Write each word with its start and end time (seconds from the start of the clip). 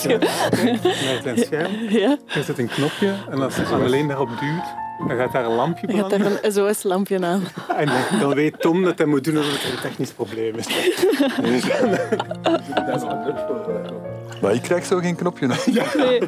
schermpje. 0.00 0.78
Met 1.14 1.24
een 1.24 1.44
scherm. 1.44 1.72
Ja, 1.88 2.16
Er 2.34 2.42
zit 2.44 2.58
een 2.58 2.68
knopje 2.68 3.12
en 3.30 3.42
als 3.42 3.56
je 3.56 3.64
alleen 3.66 4.08
daarop 4.08 4.28
duwt, 4.28 5.08
dan 5.08 5.16
gaat 5.16 5.32
daar 5.32 5.44
een 5.44 5.54
lampje 5.54 5.86
je 5.86 5.96
gaat 5.96 6.08
branden. 6.08 6.32
daar 6.32 6.44
een 6.44 6.52
SOS-lampje 6.52 7.20
aan. 7.26 7.42
En 7.76 7.88
dan- 8.20 8.34
weet 8.34 8.60
Tom 8.60 8.84
dat 8.84 8.98
hij 8.98 9.06
moet 9.06 9.24
doen 9.24 9.36
alsof 9.36 9.62
het 9.62 9.72
een 9.72 9.80
technisch 9.90 10.10
probleem 10.12 10.54
is. 10.54 10.66
Dus, 11.42 11.62
dat 12.74 12.94
is 12.96 13.02
wel 13.02 13.16
nut 13.24 13.34
voor. 13.46 13.82
Maar 14.42 14.52
ik 14.54 14.62
krijg 14.62 14.84
zo 14.86 14.98
geen 14.98 15.16
knopje. 15.16 15.46
nog. 15.46 15.64
Nee. 15.94 16.20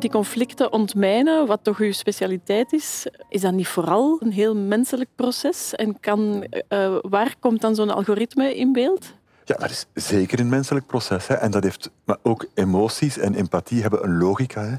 Die 0.00 0.10
conflicten 0.10 0.72
ontmijnen, 0.72 1.46
wat 1.46 1.60
toch 1.62 1.78
uw 1.78 1.92
specialiteit 1.92 2.72
is, 2.72 3.06
is 3.28 3.40
dat 3.40 3.52
niet 3.52 3.68
vooral 3.68 4.16
een 4.20 4.32
heel 4.32 4.56
menselijk 4.56 5.10
proces? 5.16 5.74
En 5.74 6.00
kan, 6.00 6.44
eh, 6.68 6.96
waar 7.02 7.34
komt 7.40 7.60
dan 7.60 7.74
zo'n 7.74 7.90
algoritme 7.90 8.56
in 8.56 8.72
beeld? 8.72 9.14
Ja, 9.44 9.56
dat 9.56 9.70
is 9.70 9.86
zeker 9.94 10.40
een 10.40 10.48
menselijk 10.48 10.86
proces. 10.86 11.26
Hè. 11.26 11.34
En 11.34 11.50
dat 11.50 11.62
heeft, 11.62 11.90
maar 12.04 12.16
ook 12.22 12.46
emoties 12.54 13.18
en 13.18 13.34
empathie 13.34 13.80
hebben 13.80 14.04
een 14.04 14.18
logica. 14.18 14.62
Hè. 14.62 14.74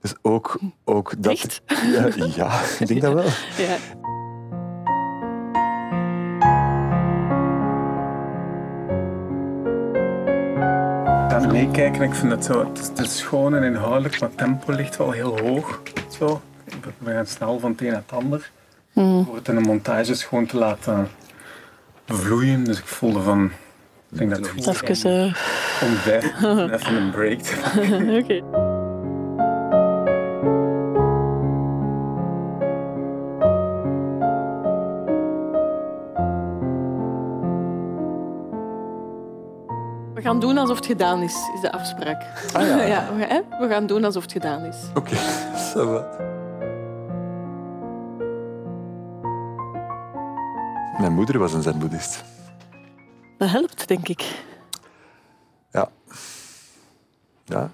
Dus 0.00 0.14
ook, 0.22 0.58
ook 0.84 1.22
dat... 1.22 1.32
Echt? 1.32 1.60
Ja, 1.66 2.08
ja, 2.34 2.60
ik 2.78 2.86
denk 2.86 3.00
dat 3.00 3.12
wel. 3.22 3.24
Ja. 3.56 3.76
Meekijken, 11.52 12.02
ik 12.02 12.14
vind 12.14 12.32
het 12.32 12.44
zo, 12.44 12.68
het 12.68 12.78
is, 12.78 12.88
het 12.88 12.98
is 12.98 13.18
schoon 13.18 13.54
en 13.54 13.62
inhoudelijk, 13.62 14.20
maar 14.20 14.28
het 14.28 14.38
tempo 14.38 14.72
ligt 14.72 14.96
wel 14.96 15.10
heel 15.10 15.40
hoog. 15.40 15.82
Zo. 16.18 16.40
We 16.98 17.10
gaan 17.12 17.26
snel 17.26 17.58
van 17.58 17.70
het 17.70 17.80
een 17.80 17.86
naar 17.86 18.02
het 18.06 18.12
ander. 18.12 18.50
Voor 18.94 19.34
het 19.34 19.48
in 19.48 19.54
de 19.54 19.60
montage 19.60 20.12
gewoon 20.14 20.46
te 20.46 20.56
laten 20.56 21.08
vloeien. 22.06 22.64
Dus 22.64 22.78
ik 22.78 22.86
voelde 22.86 23.20
van, 23.20 23.44
ik 24.10 24.18
denk 24.18 24.30
dat 24.30 24.38
het 24.38 24.48
goed 24.48 24.88
is 24.88 25.04
Even, 25.04 25.34
om, 25.82 26.70
even 26.70 26.94
een 26.94 27.10
break 27.10 27.38
te 27.38 27.56
maken. 27.64 28.69
Gaan 40.30 40.40
doen 40.40 40.58
alsof 40.58 40.76
het 40.76 40.86
gedaan 40.86 41.22
is, 41.22 41.34
is 41.54 41.60
de 41.60 41.72
afspraak. 41.72 42.22
Ah 42.52 42.66
ja. 42.66 42.82
ja 42.94 43.16
we, 43.58 43.68
gaan 43.68 43.86
doen 43.86 44.04
alsof 44.04 44.22
het 44.22 44.32
gedaan 44.32 44.64
is. 44.64 44.76
Oké, 44.94 45.14
va. 45.74 46.08
Mijn 50.98 51.12
moeder 51.12 51.38
was 51.38 51.52
een 51.52 51.62
zen-boeddhist. 51.62 52.24
Dat 53.38 53.48
helpt, 53.50 53.88
denk 53.88 54.08
ik. 54.08 54.44
Ja. 55.70 55.90
Ja. 57.44 57.70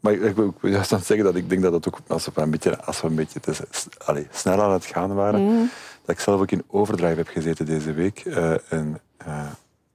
Maar 0.00 0.12
ik, 0.12 0.22
ik 0.22 0.34
wil 0.34 0.54
juist 0.60 0.92
aan 0.92 0.98
het 0.98 1.06
zeggen 1.06 1.26
dat 1.26 1.34
ik 1.36 1.48
denk 1.48 1.62
dat 1.62 1.72
het 1.72 1.88
ook, 1.88 1.98
als 2.06 2.26
we 2.34 2.40
een 2.40 2.50
beetje, 2.50 2.84
als 2.84 3.00
we 3.00 3.08
een 3.08 3.14
beetje 3.14 3.40
te, 3.40 3.54
allee, 4.04 4.26
snel 4.30 4.62
aan 4.62 4.72
het 4.72 4.84
gaan 4.84 5.14
waren, 5.14 5.44
Mhm. 5.44 5.64
dat 6.04 6.14
ik 6.16 6.20
zelf 6.20 6.40
ook 6.40 6.50
in 6.50 6.64
overdrive 6.66 7.16
heb 7.16 7.28
gezeten 7.28 7.66
deze 7.66 7.92
week. 7.92 8.18
eh, 8.24 8.72
en 8.72 9.00
eh, 9.16 9.46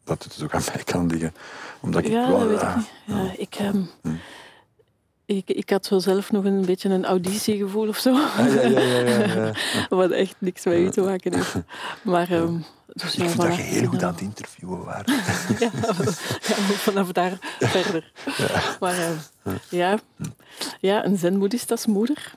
dat 0.06 0.24
het 0.24 0.44
ook 0.44 0.54
aan 0.54 0.62
mij 0.76 0.84
kan 0.84 1.08
liggen. 1.08 1.34
Omdat 1.80 2.04
ik 2.06 2.12
Ja, 2.12 2.28
wel... 2.28 2.40
dat 2.40 2.48
weet 2.48 2.62
ik 2.62 2.66
eh, 2.66 2.76
niet. 2.76 2.88
Ja, 3.06 3.32
ik, 3.38 3.56
ehm, 3.56 3.82
Hm. 4.02 4.10
ik, 5.26 5.50
ik 5.50 5.70
had 5.70 5.86
zo 5.86 6.00
zelf 6.00 6.32
nog 6.32 6.44
een 6.46 6.66
beetje 6.66 6.90
een 6.90 7.06
auditiegevoel 7.06 7.88
of 7.88 7.98
zo. 7.98 8.14
ah, 8.14 8.38
ja, 8.38 8.62
ja, 8.62 8.80
ja, 8.80 9.00
ja, 9.00 9.34
ja. 9.36 9.52
Wat 9.90 10.12
echt 10.12 10.36
niks 10.38 10.66
met 10.66 10.74
u 10.78 10.90
te 10.90 11.02
maken 11.02 11.34
heeft. 11.36 11.56
Maar... 12.02 12.32
ehm, 12.32 12.58
dus 12.94 13.16
Ik 13.16 13.30
vind 13.30 13.42
dat 13.42 13.56
je 13.56 13.62
heel 13.62 13.88
goed 13.88 14.04
aan 14.04 14.12
het 14.12 14.22
interviewen 14.22 14.84
waart. 14.84 15.10
Ja, 15.60 15.70
vanaf 16.88 17.12
daar 17.12 17.38
verder. 17.60 18.12
Maar 18.80 18.98
eh, 18.98 19.10
ja, 19.70 20.00
ja, 20.80 21.06
een 21.06 21.18
zen-boeddhist 21.18 21.72
als 21.72 21.86
moeder. 21.86 22.34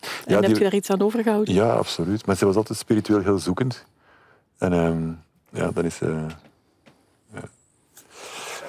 En 0.00 0.08
Ja, 0.26 0.34
heb 0.34 0.44
die- 0.44 0.54
je 0.54 0.60
daar 0.62 0.74
iets 0.74 0.90
aan 0.90 1.00
overgehouden? 1.02 1.54
Ja, 1.54 1.72
absoluut. 1.72 2.26
Maar 2.26 2.36
ze 2.36 2.46
was 2.46 2.56
altijd 2.56 2.78
spiritueel 2.78 3.22
heel 3.22 3.38
zoekend. 3.38 3.84
En 4.58 4.72
ehm, 4.72 5.08
ja, 5.62 5.70
dan 5.70 5.84
is 5.84 5.96
ze... 5.96 6.26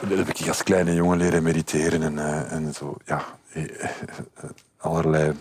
Dan 0.08 0.18
heb 0.18 0.30
ik 0.30 0.48
als 0.48 0.64
kleine 0.64 0.94
jongen 0.94 1.18
leren 1.18 1.44
mediteren 1.44 2.04
en, 2.04 2.20
eh, 2.20 2.52
en 2.52 2.74
zo, 2.74 2.98
ja, 3.06 3.26
eh, 3.54 3.64
eh, 3.84 3.90
allerlei 4.78 5.34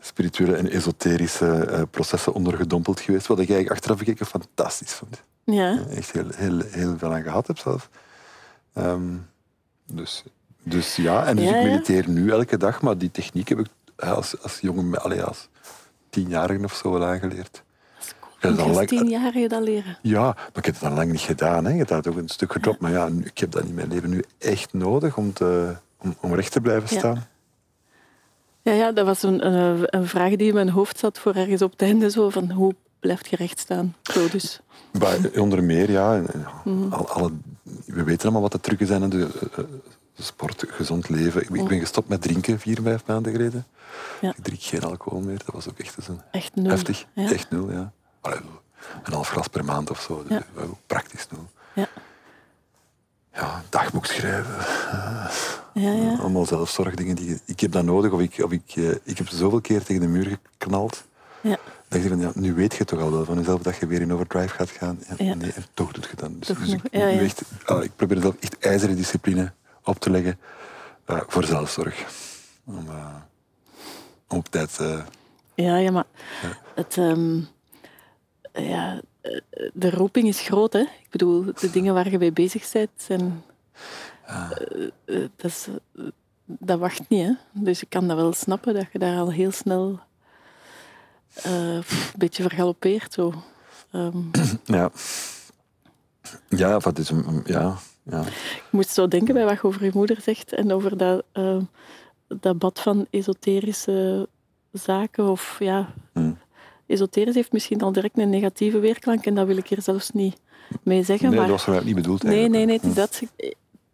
spirituele 0.00 0.56
en 0.56 0.70
esoterische 0.70 1.86
processen 1.90 2.32
ondergedompeld 2.32 3.00
geweest, 3.00 3.26
wat 3.26 3.38
ik 3.38 3.48
eigenlijk 3.48 3.78
achteraf 3.78 3.98
gekeken 3.98 4.26
fantastisch 4.26 4.92
vond. 4.92 5.22
Ja. 5.44 5.78
Echt 5.90 6.12
heel, 6.12 6.28
heel, 6.34 6.60
heel 6.70 6.98
veel 6.98 7.12
aan 7.14 7.22
gehad 7.22 7.46
heb 7.46 7.58
zelf. 7.58 7.88
Ehm, 8.72 9.14
dus, 9.86 10.24
dus 10.62 10.96
ja, 10.96 11.26
en 11.26 11.36
dus 11.36 11.44
Ja, 11.44 11.56
ik 11.56 11.62
ja. 11.62 11.70
mediteer 11.70 12.08
nu 12.08 12.30
elke 12.30 12.56
dag, 12.56 12.82
maar 12.82 12.98
die 12.98 13.10
techniek 13.10 13.48
heb 13.48 13.58
ik 13.58 13.66
als, 13.96 14.42
als 14.42 14.58
jongen, 14.60 15.02
allee, 15.02 15.22
als 15.22 15.48
tienjarige 16.10 16.64
of 16.64 16.74
zo 16.74 16.92
wel 16.92 17.04
aangeleerd. 17.04 17.62
Ik 18.36 18.42
heb 18.42 18.50
Ik 18.50 18.56
dat 18.56 18.58
al 18.66 18.66
als 18.66 18.76
lang- 18.76 18.88
tienjarige 18.88 19.46
dat 19.48 19.62
leren. 19.62 19.98
ja, 20.02 20.22
maar 20.22 20.50
ik 20.54 20.64
heb 20.64 20.74
het 20.74 20.84
al 20.84 20.90
lang 20.96 21.10
niet 21.10 21.20
gedaan. 21.20 21.64
Hè. 21.64 21.72
Ik 21.72 21.78
heb 21.78 21.88
dat 21.88 22.06
ook 22.08 22.16
een 22.16 22.28
stuk 22.28 22.52
gedropt. 22.52 22.80
Maar 22.80 22.90
ja, 22.90 23.08
ik 23.24 23.38
heb 23.38 23.50
dat 23.50 23.64
in 23.64 23.74
mijn 23.74 23.88
leven 23.88 24.10
nu 24.10 24.24
echt 24.38 24.72
nodig 24.72 25.16
om, 25.16 25.32
te, 25.32 25.76
om, 25.98 26.16
om 26.20 26.34
recht 26.34 26.52
te 26.52 26.60
blijven 26.60 26.88
staan. 26.88 27.26
Ja, 28.62 28.72
ja, 28.72 28.92
dat 28.92 29.06
was 29.06 29.22
een, 29.22 29.46
een, 29.46 29.78
een 29.96 30.06
vraag 30.06 30.36
die 30.36 30.48
in 30.48 30.54
mijn 30.54 30.68
hoofd 30.68 30.98
zat 30.98 31.18
voor 31.18 31.34
ergens 31.34 31.62
op 31.62 31.70
het 31.70 31.82
einde. 31.82 32.10
Zo 32.10 32.30
van, 32.30 32.50
hoe 32.50 32.74
blijft 33.00 33.28
je 33.28 33.36
recht 33.36 33.58
staan? 33.58 33.94
Zo 34.02 34.28
dus. 34.28 34.60
Maar 34.98 35.16
onder 35.36 35.64
meer, 35.64 35.90
ja. 35.90 36.14
en- 36.14 36.26
en 36.32 36.46
Mhm. 36.64 36.92
al, 36.92 37.08
alle, 37.08 37.30
we 37.86 38.02
weten 38.04 38.22
allemaal 38.22 38.42
wat 38.42 38.52
de 38.52 38.60
trucken 38.60 38.86
zijn. 38.86 39.02
hè. 39.02 39.08
De, 39.08 39.18
eh, 39.40 39.58
eh, 39.58 39.64
sport, 40.18 40.64
gezond 40.68 41.08
leven. 41.08 41.42
Ik, 41.42 41.68
ben 41.68 41.78
gestopt 41.80 42.08
met 42.08 42.22
drinken 42.22 42.58
vier, 42.60 42.78
vijf 42.82 43.02
maanden 43.06 43.32
geleden. 43.32 43.66
Ja. 44.20 44.28
Ik 44.28 44.44
drink 44.44 44.60
geen 44.62 44.82
alcohol 44.82 45.20
meer. 45.20 45.38
Dat 45.44 45.54
was 45.54 45.68
ook 45.68 45.78
echt 45.78 45.96
een 46.08 46.20
Echt 46.30 46.54
nul. 46.54 46.70
heftig. 46.70 47.06
Ja. 47.12 47.30
Echt 47.30 47.50
nul, 47.50 47.70
ja. 47.72 47.92
Een 49.04 49.12
half 49.12 49.28
glas 49.28 49.48
per 49.48 49.64
maand 49.64 49.90
of 49.90 50.00
zo. 50.00 50.24
Ja. 50.28 50.42
Praktisch 50.86 51.26
nul. 51.30 51.48
Ja. 51.74 51.88
Ja, 53.34 53.62
dagboek 53.68 54.06
schrijven. 54.06 54.54
Ja, 55.74 55.92
ja. 55.92 56.16
Allemaal 56.18 56.46
zelfzorgdingen. 56.46 57.16
Die, 57.16 57.40
ik 57.44 57.60
heb 57.60 57.72
dat 57.72 57.84
nodig. 57.84 58.12
Of 58.12 58.20
ik, 58.20 58.44
of 58.44 58.52
ik, 58.52 58.72
eh, 58.74 58.90
ik 59.02 59.18
heb 59.18 59.28
zoveel 59.28 59.60
keer 59.60 59.82
tegen 59.82 60.02
de 60.02 60.08
muur 60.08 60.38
geknald. 60.58 61.04
ja. 61.40 61.58
Dat 61.88 62.02
ik 62.02 62.08
van, 62.08 62.20
ja, 62.20 62.30
nu 62.34 62.54
weet 62.54 62.74
je 62.74 62.84
toch 62.84 63.00
al 63.00 63.10
wel 63.10 63.24
van 63.24 63.38
jezelf 63.38 63.62
dat 63.62 63.76
je 63.76 63.86
weer 63.86 64.00
in 64.00 64.12
overdrive 64.12 64.54
gaat 64.54 64.70
gaan. 64.70 64.98
Nee, 65.18 65.52
en 65.52 65.64
toch 65.74 65.92
doet 65.92 66.04
je 66.04 66.16
dat. 66.16 66.30
Dus, 66.32 66.58
dus 66.58 66.72
ik, 66.72 66.84
echt, 66.84 67.42
ah, 67.64 67.84
ik 67.84 67.96
probeer 67.96 68.20
zelf 68.20 68.34
echt 68.40 68.58
ijzeren 68.58 68.96
discipline 68.96 69.52
op 69.84 69.98
te 69.98 70.10
leggen 70.10 70.38
eh, 71.04 71.20
voor 71.26 71.44
zelfzorg. 71.44 72.04
Om, 72.64 72.86
eh, 72.88 73.14
om 74.28 74.38
op 74.38 74.48
tijd... 74.48 74.80
Ja, 75.54 75.76
ja, 75.76 75.90
maar 75.90 76.04
het, 76.74 76.96
ehm, 76.96 77.40
ja, 78.62 79.00
eh, 79.20 79.40
de 79.72 79.90
roeping 79.90 80.28
is 80.28 80.40
groot, 80.40 80.72
hè. 80.72 80.80
Ik 80.80 81.06
bedoel, 81.10 81.44
de 81.60 81.70
dingen 81.70 81.94
waar 81.94 82.10
je 82.10 82.18
mee 82.18 82.32
bezig 82.32 82.72
bent, 82.72 82.90
zijn, 82.96 83.42
eh, 84.24 84.50
eh, 85.04 85.28
dat, 85.36 85.50
is, 85.50 85.68
dat 86.46 86.78
wacht 86.78 87.08
niet, 87.08 87.26
hè. 87.26 87.32
Dus 87.52 87.82
ik 87.82 87.88
kan 87.88 88.08
dat 88.08 88.16
wel 88.16 88.32
snappen, 88.32 88.74
dat 88.74 88.86
je 88.92 88.98
daar 88.98 89.18
al 89.18 89.32
heel 89.32 89.50
snel 89.50 90.00
pff, 91.32 92.12
een 92.12 92.18
beetje 92.18 92.42
vergalopeert, 92.42 93.12
zo. 93.12 93.34
Ehm, 93.90 94.18
ja. 94.64 94.90
Ja, 96.48 96.78
wat 96.78 96.98
is 96.98 97.10
een... 97.10 97.42
Ja, 97.44 97.76
ja. 98.02 98.20
ik 98.20 98.68
moest 98.70 98.90
zo 98.90 99.08
denken 99.08 99.34
bij 99.34 99.44
wat 99.44 99.54
je 99.54 99.62
over 99.62 99.84
je 99.84 99.90
moeder 99.94 100.20
zegt 100.20 100.52
en 100.52 100.72
over 100.72 100.96
dat, 100.96 101.24
dat 102.28 102.58
bad 102.58 102.80
van 102.80 103.06
esoterische 103.10 104.28
zaken. 104.72 105.28
Of 105.28 105.56
ja, 105.58 105.94
Hm. 106.16 106.25
Esoterisch 106.86 107.34
heeft 107.34 107.52
misschien 107.52 107.80
al 107.80 107.92
direct 107.92 108.18
een 108.18 108.30
negatieve 108.30 108.78
weerklank 108.78 109.26
en 109.26 109.34
dat 109.34 109.46
wil 109.46 109.56
ik 109.56 109.68
hier 109.68 109.82
zelfs 109.82 110.10
niet 110.10 110.36
mee 110.82 111.02
zeggen. 111.02 111.28
Nee, 111.28 111.38
maar... 111.38 111.48
dat 111.48 111.56
was 111.64 111.74
mij 111.74 111.84
niet 111.84 111.94
bedoeld 111.94 112.22
Nee, 112.22 112.32
eigenlijk. 112.32 112.66
nee, 112.66 112.78
nee. 112.78 112.90
Is 112.90 112.94
Hm. 112.94 113.00
dat. 113.00 113.22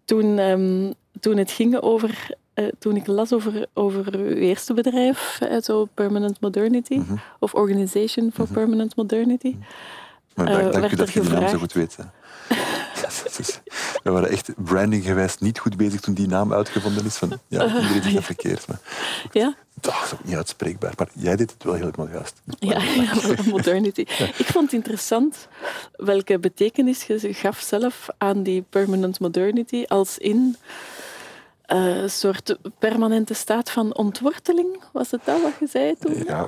Toen, 0.04 0.38
ehm, 0.38 0.92
toen 1.20 1.36
het 1.36 1.50
ging 1.50 1.80
over... 1.80 2.28
eh, 2.54 2.66
toen 2.78 2.96
ik 2.96 3.06
las 3.06 3.32
over, 3.32 3.66
over 3.74 4.14
uw 4.18 4.34
eerste 4.34 4.74
bedrijf, 4.74 5.38
eh, 5.40 5.60
zo 5.60 5.84
Permanent 5.94 6.40
Modernity, 6.40 6.94
Mhm. 6.94 7.14
of 7.38 7.54
Organization 7.54 8.30
for 8.34 8.46
Permanent 8.48 8.96
Modernity. 8.96 9.56
Maar 10.34 10.46
Eh, 10.46 10.72
dank, 10.72 10.92
u 10.92 10.96
dat 10.96 11.08
er 11.08 11.14
je 11.22 11.28
de 11.28 11.34
naam 11.34 11.48
zo 11.48 11.58
goed 11.58 11.72
weet. 11.72 11.96
hè. 11.96 12.02
Is- 13.38 13.60
We 14.02 14.10
waren 14.10 14.28
echt 14.30 14.50
brandinggewijs 14.56 15.38
niet 15.38 15.58
goed 15.58 15.76
bezig 15.76 16.00
toen 16.00 16.14
die 16.14 16.26
naam 16.28 16.52
uitgevonden 16.52 17.04
is. 17.04 17.16
Van, 17.16 17.38
ja, 17.48 17.62
iedereen 17.64 18.02
zegt 18.02 18.14
dat 18.14 18.24
verkeerd. 18.24 18.66
Maar 18.68 18.78
Ja, 19.32 19.54
dat 19.74 19.94
is 20.04 20.12
ook 20.12 20.24
niet 20.24 20.36
uitspreekbaar. 20.36 20.92
Maar 20.96 21.08
jij 21.14 21.36
deed 21.36 21.50
het 21.50 21.64
wel 21.64 21.74
helemaal 21.74 22.08
juist. 22.08 22.40
ja, 22.58 22.82
ja 22.82 23.14
Modernity. 23.50 24.00
Ik 24.36 24.46
vond 24.46 24.64
het 24.64 24.72
interessant 24.72 25.48
welke 25.96 26.38
betekenis 26.38 27.04
je 27.04 27.34
gaf 27.34 27.60
zelf 27.60 28.08
aan 28.18 28.42
die 28.42 28.64
Permanent 28.68 29.20
Modernity, 29.20 29.84
als 29.88 30.18
in 30.18 30.56
eh, 31.62 31.96
een 32.02 32.10
soort 32.10 32.56
permanente 32.78 33.34
staat 33.34 33.70
van 33.70 33.94
ontworteling. 33.96 34.80
Was 34.92 35.10
het 35.10 35.20
dat 35.24 35.42
wat 35.42 35.52
je 35.60 35.66
zei 35.66 35.94
toen? 35.98 36.22
Ja, 36.26 36.46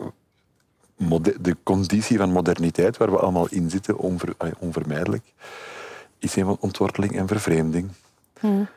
de 1.41 1.57
conditie 1.63 2.17
van 2.19 2.31
moderniteit 2.33 2.97
waar 2.97 3.11
we 3.11 3.19
allemaal 3.19 3.47
in 3.51 3.71
zitten, 3.71 3.99
onver, 3.99 4.35
onvermijdelijk, 4.59 5.25
is 6.25 6.37
een 6.37 6.45
van 6.45 6.57
ontworteling 6.61 7.17
en 7.17 7.29
vervreemding. 7.29 7.89
Hmm. 8.41 8.69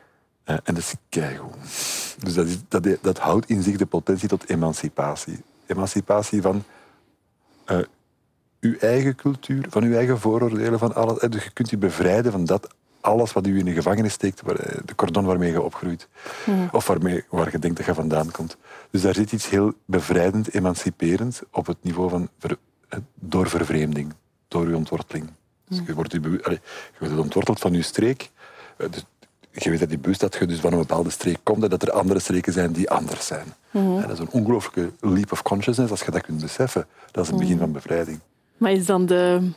Uh, 0.44 0.54
en 0.64 0.74
dat 0.74 0.76
is 0.76 0.94
keigoed. 1.08 1.54
Dus 2.18 2.34
dat, 2.34 2.46
is, 2.46 2.58
dat, 2.68 2.86
dat 3.02 3.18
houdt 3.18 3.48
in 3.48 3.62
zich 3.62 3.76
de 3.76 3.86
potentie 3.86 4.28
tot 4.28 4.48
emancipatie. 4.48 5.42
Emancipatie 5.66 6.42
van 6.42 6.64
uh, 7.66 7.78
uw 8.60 8.76
eigen 8.78 9.14
cultuur, 9.14 9.66
van 9.68 9.82
uw 9.82 9.94
eigen 9.94 10.18
vooroordelen, 10.18 10.78
van 10.78 10.94
alles. 10.94 11.18
Dus 11.18 11.44
je 11.44 11.50
kunt 11.50 11.70
je 11.70 11.76
bevrijden 11.76 12.32
van 12.32 12.44
dat 12.44 12.68
alles 13.00 13.32
wat 13.32 13.46
u 13.46 13.58
in 13.58 13.64
de 13.64 13.72
gevangenis 13.72 14.12
steekt, 14.12 14.42
eh, 14.42 14.78
de 14.84 14.94
cordon 14.94 15.24
waarmee 15.24 15.50
je 15.50 15.62
opgroeit. 15.62 16.08
Hmm. 16.44 16.68
Of 16.72 16.86
waarmee, 16.86 17.24
waar 17.28 17.50
je 17.50 17.58
denkt 17.58 17.76
dat 17.76 17.86
je 17.86 17.94
vandaan 17.94 18.30
komt. 18.30 18.56
Dus 18.90 19.02
daar 19.02 19.14
zit 19.14 19.32
iets 19.32 19.48
heel 19.48 19.72
bevrijdend, 19.84 20.54
emanciperend 20.54 21.42
op 21.50 21.66
het 21.66 21.76
niveau 21.80 22.10
van 22.10 22.28
ver, 22.38 22.56
eh, 22.88 22.98
door 23.14 23.48
vervreemding, 23.48 24.14
door 24.48 24.66
uw 24.66 24.76
ontworteling. 24.76 25.30
Dus 25.68 25.80
je, 25.86 25.94
wordt, 25.94 26.12
je, 26.12 26.20
je 26.20 26.60
wordt 26.98 27.18
ontworteld 27.18 27.58
van 27.58 27.72
je 27.72 27.82
streek. 27.82 28.30
Dus 28.76 29.04
je 29.64 29.70
weet 29.70 29.78
dat 29.80 29.88
die 29.88 29.98
bewust 29.98 30.20
dat 30.20 30.34
je 30.34 30.46
dus 30.46 30.60
van 30.60 30.72
een 30.72 30.78
bepaalde 30.78 31.10
streek 31.10 31.38
komt 31.42 31.62
en 31.62 31.70
dat 31.70 31.82
er 31.82 31.90
andere 31.90 32.20
streken 32.20 32.52
zijn 32.52 32.72
die 32.72 32.90
anders 32.90 33.26
zijn. 33.26 33.54
Mm 33.70 34.00
dat 34.00 34.10
is 34.10 34.18
een 34.18 34.30
ongelooflijke 34.30 34.92
leap 35.00 35.32
of 35.32 35.42
consciousness 35.42 35.90
als 35.90 36.00
je 36.00 36.10
dat 36.10 36.22
kunt 36.22 36.40
beseffen. 36.40 36.86
Dat 37.10 37.24
is 37.24 37.30
het 37.30 37.38
begin 37.38 37.58
van 37.58 37.72
bevrijding. 37.72 38.20
Maar 38.56 38.72
is 38.72 38.86
dan 38.86 39.06
de, 39.06 39.50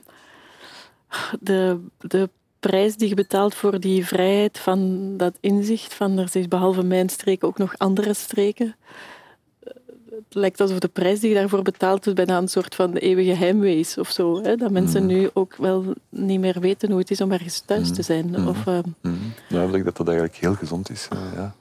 de, 1.39 1.79
de 1.99 2.29
prijs 2.59 2.95
die 2.95 3.09
je 3.09 3.15
betaalt 3.15 3.55
voor 3.55 3.79
die 3.79 4.05
vrijheid 4.05 4.59
van 4.59 5.13
dat 5.17 5.37
inzicht 5.39 5.93
van 5.93 6.17
er 6.17 6.29
zijn 6.29 6.49
behalve 6.49 6.83
mijn 6.83 7.09
streek 7.09 7.43
ook 7.43 7.57
nog 7.57 7.77
andere 7.77 8.13
streken? 8.13 8.75
Het 10.23 10.35
lijkt 10.35 10.59
alsof 10.59 10.79
de 10.79 10.87
prijs 10.87 11.19
die 11.19 11.29
je 11.29 11.35
daarvoor 11.35 11.61
betaalt 11.61 12.13
bijna 12.13 12.37
een 12.37 12.47
soort 12.47 12.75
van 12.75 12.93
eeuwige 12.93 13.33
heimwee 13.33 13.79
is 13.79 13.97
of 13.97 14.09
zo. 14.09 14.41
Hè? 14.41 14.55
Dat 14.55 14.71
mensen 14.71 15.01
mm. 15.01 15.07
nu 15.07 15.29
ook 15.33 15.55
wel 15.55 15.93
niet 16.09 16.39
meer 16.39 16.59
weten 16.59 16.89
hoe 16.89 16.99
het 16.99 17.11
is 17.11 17.21
om 17.21 17.31
ergens 17.31 17.59
thuis 17.59 17.91
te 17.91 18.01
zijn. 18.01 18.25
Mm. 18.27 18.47
Of, 18.47 18.65
uh... 18.65 18.79
Ja, 19.47 19.63
ik 19.63 19.71
denk 19.71 19.85
dat 19.85 19.97
dat 19.97 20.07
eigenlijk 20.07 20.37
heel 20.37 20.55
gezond 20.55 20.89
is. 20.89 21.07
Uh, 21.13 21.19
ja. 21.35 21.55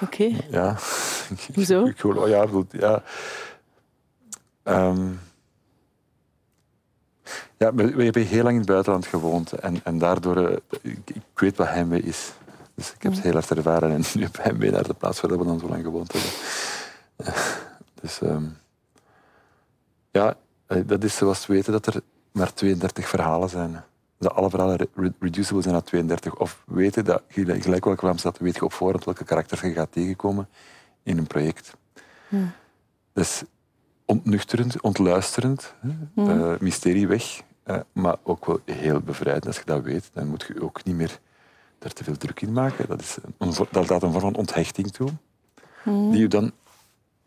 Oké. 0.00 0.30
Ja. 0.50 0.76
Hoezo? 1.54 1.84
Ik, 1.84 2.02
ik, 2.02 2.26
ja, 2.26 2.46
goed. 2.46 2.72
Ja. 2.72 3.02
Um, 4.64 5.20
ja, 7.56 7.74
we, 7.74 7.94
we, 7.94 8.04
hebben 8.04 8.26
heel 8.26 8.42
lang 8.42 8.52
in 8.52 8.60
het 8.60 8.68
buitenland 8.68 9.06
gewoond 9.06 9.52
en, 9.52 9.80
en 9.84 9.98
daardoor, 9.98 10.50
uh, 10.50 10.56
ik, 10.82 10.98
ik, 11.04 11.22
weet 11.34 11.56
wat 11.56 11.68
heimwee 11.68 12.02
is. 12.02 12.32
Dus 12.74 12.92
ik 12.92 13.02
heb 13.02 13.12
het 13.12 13.22
heel 13.22 13.32
hard 13.32 13.50
ervaren 13.50 13.90
en 13.90 14.02
nu 14.14 14.22
heb 14.22 14.36
heimwee 14.40 14.70
naar 14.70 14.86
de 14.86 14.94
plaats 14.94 15.20
waar 15.20 15.38
we 15.38 15.44
dan 15.44 15.58
zo 15.58 15.68
lang 15.68 15.84
gewoond 15.84 16.12
hebben. 16.12 16.30
Dus 18.04 18.20
um, 18.20 18.56
ja, 20.10 20.36
eh, 20.66 20.80
dat 20.86 21.04
is 21.04 21.16
zoals 21.16 21.46
we 21.46 21.52
weten 21.52 21.72
dat 21.72 21.86
er 21.86 22.00
maar 22.32 22.52
32 22.52 23.08
verhalen 23.08 23.48
zijn. 23.48 23.84
Dat 24.18 24.34
alle 24.34 24.50
verhalen 24.50 24.88
reducible 25.18 25.62
zijn 25.62 25.74
naar 25.74 25.82
32. 25.82 26.36
Of 26.36 26.62
weten 26.66 27.04
dat, 27.04 27.22
gelijk 27.28 27.84
welke 27.84 28.04
naam 28.04 28.18
staat, 28.18 28.38
weet 28.38 28.54
je 28.54 28.64
op 28.64 28.72
voorhand 28.72 29.04
welke 29.04 29.24
karakters 29.24 29.60
je 29.60 29.72
gaat 29.72 29.92
tegenkomen 29.92 30.48
in 31.02 31.18
een 31.18 31.26
project. 31.26 31.76
Ja. 32.28 32.38
Dus 33.12 33.42
ontnuchterend, 34.04 34.80
ontluisterend, 34.80 35.74
uh, 36.14 36.58
mysterie 36.60 37.06
weg, 37.06 37.40
uh, 37.66 37.80
maar 37.92 38.16
ook 38.22 38.46
wel 38.46 38.60
heel 38.64 39.00
bevrijdend. 39.00 39.46
Als 39.46 39.56
je 39.56 39.64
dat 39.64 39.82
weet, 39.82 40.10
dan 40.12 40.26
moet 40.26 40.44
je 40.48 40.62
ook 40.62 40.84
niet 40.84 40.96
meer 40.96 41.20
daar 41.78 41.92
te 41.92 42.04
veel 42.04 42.16
druk 42.16 42.40
in 42.40 42.52
maken. 42.52 42.88
Dat, 42.88 43.00
is 43.00 43.16
een, 43.38 43.54
dat 43.70 43.88
laat 43.88 44.02
een 44.02 44.10
vorm 44.12 44.20
van 44.20 44.34
onthechting 44.34 44.90
toe, 44.90 45.10
die 45.84 46.18
je 46.18 46.28
dan... 46.28 46.52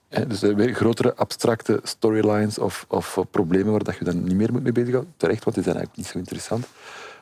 dus 0.09 0.43
grotere 0.75 1.15
abstracte 1.15 1.79
storylines 1.83 2.59
of, 2.59 2.85
of 2.87 3.19
problemen 3.31 3.71
waar 3.71 3.83
dat 3.83 3.97
je 3.97 4.03
dan 4.03 4.23
niet 4.23 4.35
meer 4.35 4.51
moet 4.51 4.63
mee 4.63 4.71
bezighouden. 4.71 5.13
Terecht, 5.17 5.43
want 5.43 5.55
die 5.55 5.65
zijn 5.65 5.75
eigenlijk 5.75 6.05
niet 6.05 6.13
zo 6.13 6.17
interessant. 6.17 6.67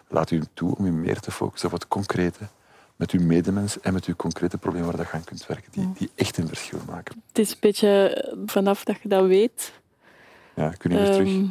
Laat 0.08 0.32
u 0.32 0.44
toe 0.54 0.76
om 0.78 0.86
je 0.86 0.92
meer 0.92 1.20
te 1.20 1.32
focussen 1.32 1.70
op 1.70 1.74
het 1.74 1.88
concrete 1.88 2.48
met 2.96 3.12
uw 3.12 3.22
medemens 3.22 3.80
en 3.80 3.94
met 3.94 4.06
uw 4.06 4.16
concrete 4.16 4.58
problemen 4.58 4.92
waar 4.92 5.06
je 5.06 5.12
aan 5.12 5.24
kunt 5.24 5.46
werken, 5.46 5.72
die, 5.72 5.92
die 5.98 6.10
echt 6.16 6.38
een 6.38 6.48
verschil 6.48 6.80
maken. 6.88 7.24
Het 7.28 7.40
is 7.40 7.52
een 7.52 7.58
beetje 7.60 8.34
vanaf 8.46 8.84
dat 8.84 8.98
je 9.02 9.10
dat 9.10 9.26
weet. 9.26 9.74
Ja, 10.56 10.70
kun 10.70 10.92
je 10.92 10.98
meer 10.98 11.12
terug. 11.12 11.44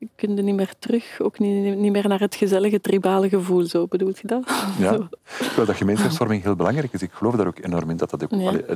Ehm, 0.00 0.08
kun 0.14 0.36
je 0.36 0.42
niet 0.42 0.54
meer 0.54 0.74
terug, 0.78 1.20
ook 1.20 1.38
niet, 1.38 1.76
niet 1.76 1.92
meer 1.92 2.08
naar 2.08 2.20
het 2.20 2.34
gezellige 2.34 2.80
tribale 2.80 3.28
gevoel, 3.28 3.66
zo 3.66 3.86
bedoelt 3.86 4.18
je 4.18 4.26
dat? 4.26 4.50
Ja, 4.78 4.92
ik 5.40 5.52
dat 5.66 5.76
gemeenschapsvorming 5.76 6.42
heel 6.42 6.56
belangrijk 6.56 6.92
is. 6.92 7.02
Ik 7.02 7.12
geloof 7.12 7.34
daar 7.34 7.46
ook 7.46 7.58
enorm 7.58 7.90
in. 7.90 7.96
Dat 7.96 8.10
dat 8.10 8.24
ook, 8.24 8.30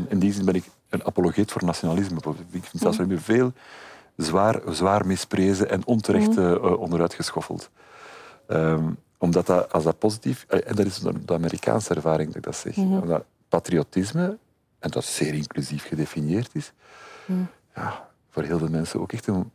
in 0.09 0.19
die 0.19 0.33
zin 0.33 0.45
ben 0.45 0.55
ik 0.55 0.65
een 0.89 1.05
apologeet 1.05 1.53
voor 1.53 1.65
nationalisme. 1.65 2.17
Ik 2.51 2.65
vind 2.65 2.83
dat 2.83 2.97
we 2.97 3.21
veel 3.21 3.53
zwaar, 4.17 4.61
zwaar 4.69 5.07
misprezen 5.07 5.71
en 5.71 5.87
onterecht 5.87 6.37
uh, 6.37 6.81
onderuit 6.81 7.15
geschoffeld. 7.15 7.71
Um, 8.49 8.97
omdat 9.19 9.47
dat, 9.47 9.73
als 9.73 9.85
dat 9.85 9.99
positief... 9.99 10.45
Eh, 10.49 10.69
en 10.69 10.77
dat 10.77 10.87
is 10.87 10.99
de 10.99 11.35
Amerikaanse 11.35 11.95
ervaring 11.95 12.29
dat 12.29 12.37
ik 12.37 12.43
dat 12.43 12.57
zeg. 12.57 12.77
Omdat 12.77 13.25
patriotisme, 13.49 14.39
en 14.79 14.91
dat 14.91 15.05
zeer 15.05 15.35
inclusief 15.35 15.87
gedefinieerd 15.87 16.51
is, 16.53 16.73
ja, 17.75 18.09
voor 18.31 18.43
heel 18.43 18.59
veel 18.59 18.69
mensen 18.69 19.01
ook 19.01 19.13
echt 19.13 19.27
een, 19.27 19.51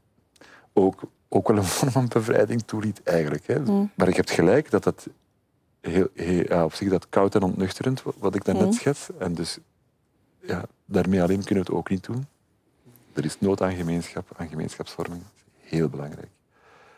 ook, 0.73 1.01
ook 1.29 1.47
wel 1.47 1.57
een 1.57 1.63
vorm 1.77 1.91
van 1.91 2.07
bevrijding 2.07 2.61
toeliet 2.65 3.03
eigenlijk. 3.03 3.47
Hè. 3.47 3.59
Mhm. 3.59 3.85
Maar 3.95 4.07
ik 4.07 4.15
heb 4.15 4.29
gelijk 4.29 4.69
dat 4.71 4.83
dat 4.83 5.07
heel, 5.81 6.07
heel, 6.13 6.43
ja, 6.47 6.63
op 6.63 6.73
zich 6.73 6.89
dat 6.89 7.09
koud 7.09 7.35
en 7.35 7.41
ontnuchterend, 7.41 8.03
wat 8.17 8.35
ik 8.35 8.45
daarnet 8.45 8.73
schets. 8.73 9.07
En 9.17 9.33
dus 9.33 9.57
ja, 10.41 10.65
daarmee 10.85 11.21
alleen 11.21 11.43
kunnen 11.43 11.63
we 11.63 11.69
het 11.69 11.79
ook 11.79 11.89
niet 11.89 12.03
doen. 12.03 12.25
Er 13.13 13.25
is 13.25 13.39
nood 13.39 13.61
aan 13.61 13.75
gemeenschap, 13.75 14.31
aan 14.35 14.47
gemeenschapsvorming. 14.47 15.21
Heel 15.59 15.89
belangrijk. 15.89 16.29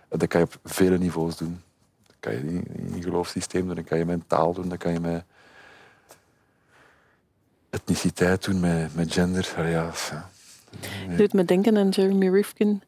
En 0.07 0.19
dat 0.19 0.28
kan 0.28 0.39
je 0.39 0.45
op 0.45 0.60
vele 0.63 0.98
niveaus 0.98 1.38
doen 1.38 1.62
kan 2.22 2.34
je 2.34 2.39
in 2.39 2.95
je 2.95 3.01
geloofssysteem 3.01 3.66
doen, 3.66 3.75
dan 3.75 3.84
kan 3.84 3.98
je 3.98 4.06
met 4.06 4.30
taal 4.30 4.54
doen, 4.54 4.69
dan 4.69 4.77
kan 4.77 4.94
je 4.94 5.00
met 5.00 5.24
etniciteit 7.69 8.44
doen, 8.44 8.60
met, 8.60 8.95
met 8.95 9.13
gender. 9.13 9.54
Ja, 9.57 9.92
ja. 10.10 10.30
Doet 11.18 11.34
me 11.34 11.45
denken 11.45 11.77
aan 11.77 11.89
Jeremy 11.89 12.30
Rifkin, 12.30 12.81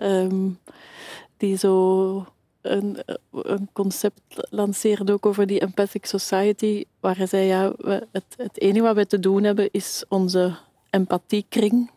ehm, 0.00 0.48
die 1.36 1.56
zo 1.56 2.26
een, 2.60 2.98
een, 3.32 3.68
concept 3.72 4.48
lanceerde 4.50 5.12
ook 5.12 5.26
over 5.26 5.46
die 5.46 5.60
empathic 5.60 6.06
society, 6.06 6.84
waar 7.00 7.16
hij 7.16 7.26
zei, 7.26 7.46
ja, 7.46 7.72
het, 8.12 8.24
het 8.36 8.60
enige 8.60 8.84
wat 8.84 8.94
we 8.94 9.06
te 9.06 9.20
doen 9.20 9.42
hebben 9.42 9.68
is 9.70 10.04
onze 10.08 10.54
empathiekring 10.90 11.90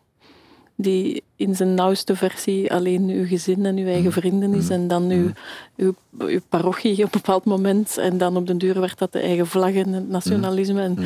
die 0.76 1.22
in 1.36 1.56
zijn 1.56 1.74
nauwste 1.74 2.16
versie 2.16 2.72
alleen 2.72 3.08
uw 3.08 3.26
gezin 3.26 3.66
en 3.66 3.76
uw 3.76 3.86
eigen 3.86 4.10
mhm. 4.10 4.18
vrienden 4.20 4.54
is. 4.54 4.64
Mhm. 4.64 4.72
En 4.72 4.88
dan 4.88 5.10
uw, 5.10 5.30
uw, 5.76 5.94
uw, 6.18 6.40
parochie 6.48 6.92
op 6.92 6.98
een 6.98 7.08
bepaald 7.10 7.44
moment. 7.44 7.98
En 7.98 8.18
dan 8.18 8.36
op 8.36 8.46
den 8.46 8.58
duur 8.58 8.80
werd 8.80 8.98
dat 8.98 9.12
de 9.12 9.18
eigen 9.18 9.46
vlag 9.46 9.74
en 9.74 9.92
het 9.92 10.08
nationalisme. 10.08 10.82
En, 10.82 10.98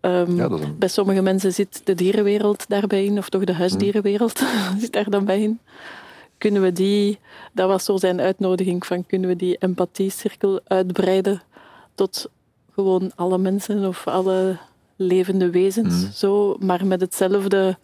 um, 0.00 0.78
Bij 0.78 0.88
sommige 0.88 1.22
mensen 1.22 1.52
zit 1.52 1.80
de 1.84 1.94
dierenwereld 1.94 2.64
daarbij 2.68 3.04
in, 3.04 3.18
of 3.18 3.28
toch 3.28 3.44
de 3.44 3.52
huisdierenwereld 3.52 4.42
zit 4.80 4.92
daar 4.92 5.10
dan 5.10 5.24
bij 5.24 5.42
in. 5.42 5.60
Kunnen 6.42 6.62
we 6.62 6.72
die, 6.72 7.18
dat 7.52 7.68
was 7.68 7.84
zo 7.84 7.96
zijn 7.96 8.20
uitnodiging, 8.20 8.86
van 8.86 9.06
kunnen 9.06 9.28
we 9.28 9.36
die 9.36 9.58
empathiecirkel 9.58 10.60
uitbreiden 10.64 11.42
tot 11.94 12.30
gewoon 12.74 13.12
alle 13.14 13.38
mensen 13.38 13.86
of 13.86 14.06
alle 14.06 14.56
levende 14.96 15.50
wezens, 15.50 16.02
mhm. 16.02 16.12
zo, 16.12 16.56
maar 16.60 16.86
met 16.86 17.00
hetzelfde 17.00 17.76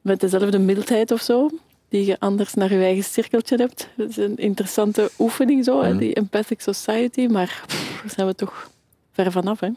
met 0.00 0.20
dezelfde 0.20 0.58
mildheid 0.58 1.10
of 1.10 1.20
zo, 1.20 1.50
die 1.88 2.06
je 2.06 2.20
anders 2.20 2.54
naar 2.54 2.72
je 2.72 2.82
eigen 2.82 3.04
cirkeltje 3.04 3.56
hebt. 3.56 3.88
Dat 3.96 4.08
is 4.08 4.16
een 4.16 4.36
interessante 4.36 5.10
oefening, 5.18 5.64
zo, 5.64 5.82
mm. 5.82 5.98
die 5.98 6.14
Empathic 6.14 6.60
Society, 6.60 7.26
maar 7.26 7.64
daar 8.02 8.10
zijn 8.10 8.26
we 8.26 8.34
toch 8.34 8.70
ver 9.12 9.32
vanaf. 9.32 9.60
Hè? 9.60 9.70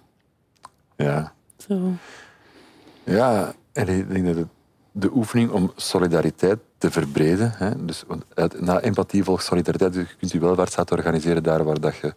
Ja. 0.97 1.33
Zo. 1.67 1.91
Ja, 3.03 3.53
en 3.73 3.87
ik 3.87 4.09
denk 4.09 4.35
dat 4.35 4.47
de 4.91 5.11
oefening 5.13 5.51
om 5.51 5.71
solidariteit 5.75 6.59
te 6.81 6.91
verbreden, 6.91 7.51
hè, 7.55 7.85
dus 7.85 8.03
uit, 8.33 8.61
na 8.61 8.79
empathie 8.79 9.23
volgt 9.23 9.43
solidariteit, 9.43 9.93
dus 9.93 10.09
je 10.09 10.15
kunt 10.15 10.31
je 10.31 10.39
welvaartsstaat 10.39 10.91
organiseren 10.91 11.43
daar 11.43 11.63
waar 11.63 11.79
dat 11.79 11.95
je 11.95 12.13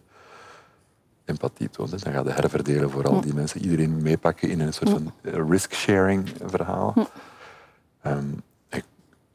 empathie 1.25 1.69
toont. 1.69 1.89
Dan 1.89 2.13
ga 2.13 2.21
je 2.21 2.29
herverdelen 2.29 2.89
voor 2.89 3.07
al 3.07 3.21
die 3.21 3.33
mensen, 3.33 3.61
iedereen 3.61 4.01
meepakken 4.01 4.49
in 4.49 4.59
een 4.59 4.73
soort 4.73 4.89
van 4.89 5.13
risk-sharing 5.49 6.29
verhaal. 6.45 6.93
Ehm, 8.01 8.27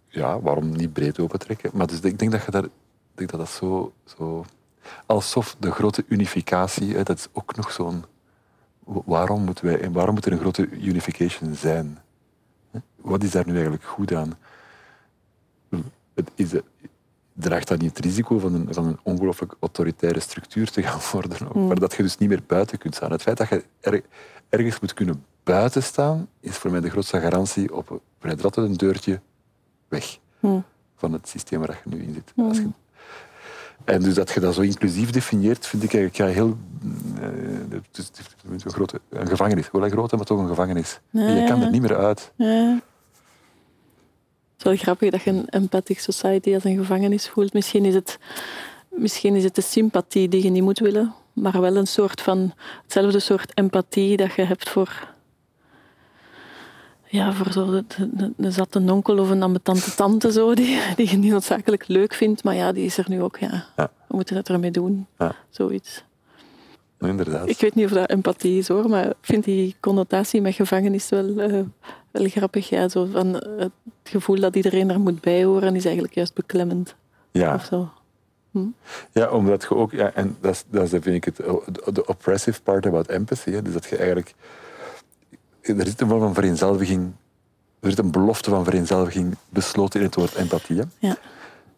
ja, 0.08 0.40
waarom 0.40 0.70
niet 0.70 0.92
breed 0.92 1.20
opentrekken? 1.20 1.70
Maar 1.74 1.86
dus 1.86 2.00
ik 2.00 2.18
denk 2.18 2.30
dat 2.30 2.44
je 2.44 2.50
daar, 2.50 2.66
denk 3.14 3.30
dat 3.30 3.40
dat 3.40 3.48
zo, 3.48 3.92
zo... 4.04 4.44
Alsof 5.06 5.56
de 5.58 5.70
grote 5.70 6.04
unificatie, 6.08 6.94
hè, 6.94 7.02
dat 7.02 7.18
is 7.18 7.28
ook 7.32 7.56
nog 7.56 7.72
zo'n... 7.72 8.04
Waarom, 8.84 9.44
moeten 9.44 9.64
wij, 9.64 9.90
waarom 9.90 10.14
moet 10.14 10.26
er 10.26 10.32
een 10.32 10.38
grote 10.38 10.68
unification 10.70 11.54
zijn? 11.54 11.98
Wat 12.96 13.22
is 13.22 13.30
daar 13.30 13.46
nu 13.46 13.52
eigenlijk 13.52 13.84
goed 13.84 14.14
aan? 14.14 14.36
Het 16.20 16.30
is, 16.52 16.60
draagt 17.32 17.68
dat 17.68 17.78
niet 17.80 17.96
het 17.96 18.04
risico 18.04 18.38
van 18.38 18.54
een, 18.54 18.66
van 18.74 18.86
een 18.86 18.98
ongelooflijk 19.02 19.54
autoritaire 19.60 20.20
structuur 20.20 20.70
te 20.70 20.82
gaan 20.82 21.00
worden, 21.12 21.46
maar 21.54 21.62
mm. 21.62 21.78
dat 21.80 21.94
je 21.94 22.02
dus 22.02 22.18
niet 22.18 22.28
meer 22.28 22.42
buiten 22.46 22.78
kunt 22.78 22.94
staan. 22.94 23.10
Het 23.10 23.22
feit 23.22 23.36
dat 23.36 23.48
je 23.48 23.64
ergens 24.48 24.80
moet 24.80 24.94
kunnen 24.94 25.24
buiten 25.44 25.82
staan, 25.82 26.28
is 26.40 26.56
voor 26.56 26.70
mij 26.70 26.80
de 26.80 26.90
grootste 26.90 27.20
garantie 27.20 27.74
op 27.74 28.00
vrijdratten 28.18 28.64
een 28.64 28.76
deurtje 28.76 29.20
weg. 29.88 30.18
van 30.96 31.12
het 31.12 31.28
systeem 31.28 31.60
waar 31.60 31.80
je 31.84 31.96
nu 31.96 32.02
in 32.02 32.14
zit. 32.14 32.32
Als 32.36 32.56
je- 32.56 32.68
en 33.84 34.02
dus 34.02 34.14
dat 34.14 34.30
je 34.30 34.40
dat 34.40 34.54
zo 34.54 34.60
inclusief 34.60 35.10
definieert, 35.10 35.66
vind 35.66 35.82
ik 35.82 35.94
eigenlijk 35.94 36.16
ja, 36.16 36.40
heel... 36.42 36.58
eh, 37.20 37.28
het 37.70 37.98
is, 37.98 38.10
een, 38.64 38.72
grote, 38.72 39.00
een 39.08 39.26
gevangenis. 39.28 39.68
Wel 39.72 39.84
een 39.84 39.90
grote, 39.90 40.16
maar 40.16 40.24
toch 40.24 40.38
een 40.38 40.48
gevangenis. 40.48 41.00
En 41.12 41.36
je 41.36 41.46
kan 41.48 41.62
er 41.62 41.70
niet 41.70 41.82
meer 41.82 41.96
uit. 41.96 42.32
Ja. 42.36 42.80
Het 44.60 44.68
is 44.72 44.74
wel 44.74 44.84
grappig 44.94 45.10
dat 45.10 45.22
je 45.22 45.30
een 45.30 45.48
empathic 45.48 46.00
society 46.00 46.54
als 46.54 46.64
een 46.64 46.76
gevangenis 46.76 47.28
voelt. 47.28 47.52
Misschien 47.52 47.84
is 47.84 47.94
het, 47.94 48.18
misschien 48.88 49.34
is 49.34 49.44
het 49.44 49.54
de 49.54 49.60
sympathie 49.60 50.28
die 50.28 50.42
je 50.42 50.50
niet 50.50 50.62
moet 50.62 50.78
willen, 50.78 51.14
maar 51.32 51.60
wel 51.60 51.76
een 51.76 51.86
soort 51.86 52.20
van 52.20 52.52
hetzelfde 52.82 53.18
soort 53.18 53.58
empathie 53.58 54.16
dat 54.16 54.32
je 54.32 54.42
hebt 54.42 54.68
voor, 54.68 55.14
ja, 57.06 57.32
voor 57.32 57.52
zo 57.52 57.70
de, 57.70 57.84
de, 58.12 58.32
de 58.36 58.50
zatte 58.50 58.78
onkel 58.78 59.18
of 59.18 59.30
een 59.30 59.42
ambetante 59.42 59.94
tante 59.94 60.32
zo, 60.32 60.54
die, 60.54 60.80
die 60.96 61.10
je 61.10 61.16
niet 61.16 61.32
noodzakelijk 61.32 61.88
leuk 61.88 62.14
vindt, 62.14 62.44
maar 62.44 62.54
ja, 62.54 62.72
die 62.72 62.84
is 62.84 62.98
er 62.98 63.06
nu 63.08 63.22
ook. 63.22 63.38
Ja. 63.38 63.66
Ja. 63.76 63.90
We 64.08 64.16
moeten 64.16 64.36
het 64.36 64.48
ermee 64.48 64.70
doen. 64.70 65.06
Ja. 65.18 65.34
Zoiets. 65.50 66.04
Inderdaad. 67.00 67.48
Ik 67.48 67.60
weet 67.60 67.74
niet 67.74 67.84
of 67.84 67.92
dat 67.92 68.10
empathie 68.10 68.58
is 68.58 68.68
hoor, 68.68 68.88
maar 68.88 69.06
ik 69.06 69.14
vind 69.20 69.44
die 69.44 69.76
connotatie 69.80 70.40
met 70.40 70.54
gevangenis 70.54 71.08
wel, 71.08 71.38
eh, 71.38 71.60
wel 72.10 72.28
grappig. 72.28 72.68
Ja, 72.68 72.88
zo 72.88 73.04
van, 73.04 73.40
eh, 73.40 73.58
het 73.58 73.72
gevoel 74.04 74.40
dat 74.40 74.56
iedereen 74.56 74.90
er 74.90 75.00
moet 75.00 75.20
bij 75.20 75.44
horen 75.44 75.76
is 75.76 75.84
eigenlijk 75.84 76.14
juist 76.14 76.34
beklemmend. 76.34 76.94
Ja. 77.30 77.54
Of 77.54 77.64
zo. 77.64 77.88
Ja, 79.12 79.30
omdat 79.30 79.62
je 79.62 79.74
ook, 79.74 79.92
ja, 79.92 80.12
en 80.14 80.36
dat 80.40 80.52
is, 80.52 80.64
dat 80.68 80.88
vind 80.88 81.06
ik 81.06 81.24
het, 81.24 81.36
de, 81.36 81.92
de 81.92 82.06
oppressive 82.06 82.62
part 82.62 82.86
about 82.86 83.06
empathy. 83.06 83.50
Hè, 83.50 83.62
dus 83.62 83.72
dat 83.72 83.84
je 83.84 83.96
eigenlijk, 83.96 84.34
er 85.62 85.86
zit 85.86 86.00
een 86.00 86.08
vorm 86.08 86.20
van 86.20 86.34
vereenzelviging, 86.34 87.12
er 87.80 87.90
zit 87.90 87.98
een 87.98 88.10
belofte 88.10 88.50
van 88.50 88.64
vereenzelviging 88.64 89.36
besloten 89.48 90.00
in 90.00 90.06
het 90.06 90.14
woord 90.14 90.34
empathie. 90.34 90.78
Hè. 90.78 90.84
Ja. 90.98 91.16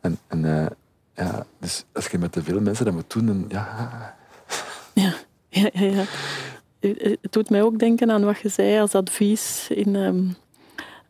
En, 0.00 0.18
en 0.26 0.44
eh, 0.44 0.66
ja, 1.14 1.46
dus 1.58 1.84
als 1.92 2.06
je 2.06 2.18
met 2.18 2.32
te 2.32 2.42
veel 2.42 2.60
mensen 2.60 2.84
dat 2.84 2.94
moet 2.94 3.12
doen, 3.12 3.26
dan 3.26 3.44
ja, 3.48 4.16
Ja, 4.94 5.12
ja, 5.48 5.68
ja. 5.72 5.86
ja. 5.86 6.04
Het 7.20 7.32
doet 7.32 7.50
mij 7.50 7.62
ook 7.62 7.78
denken 7.78 8.10
aan 8.10 8.24
wat 8.24 8.38
je 8.40 8.48
zei 8.48 8.80
als 8.80 8.94
advies 8.94 9.68
in, 9.70 9.96
ehm, 9.96 10.22